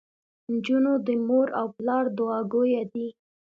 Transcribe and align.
انجونو 0.49 0.93
د 1.05 1.07
مور 1.27 1.47
او 1.59 1.65
پلار 1.77 2.05
دوعاګويه 2.17 2.83
دي. 2.93 3.07